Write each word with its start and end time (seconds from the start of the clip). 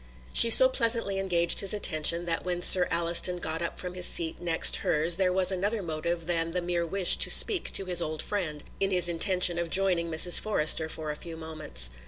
She 0.33 0.49
so 0.49 0.67
pleasantly 0.67 1.19
engaged 1.19 1.59
his 1.59 1.75
attention 1.75 2.25
that 2.25 2.43
when 2.43 2.63
Sir 2.63 2.87
Alliston 2.89 3.37
got 3.37 3.61
up 3.61 3.77
from 3.79 3.93
his 3.93 4.07
seat 4.07 4.41
next 4.41 4.77
hers 4.77 5.17
there 5.17 5.31
was 5.31 5.51
another 5.51 5.83
motive 5.83 6.25
than 6.25 6.49
the 6.53 6.59
mere 6.63 6.87
wish 6.87 7.17
to 7.17 7.29
speak 7.29 7.71
to 7.73 7.85
his 7.85 8.01
old 8.01 8.23
friend 8.23 8.63
in 8.79 8.89
his 8.89 9.07
intention 9.07 9.59
of 9.59 9.69
joining 9.69 10.09
Mrs. 10.09 10.39
Forrester 10.39 10.89
for 10.89 11.11
a 11.11 11.15
few 11.15 11.37
moments. 11.37 11.91